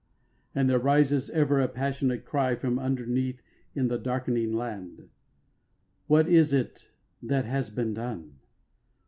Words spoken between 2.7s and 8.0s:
underneath in the darkening land What is it, that has been